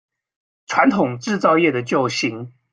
[0.65, 2.51] 傳統製造業的救星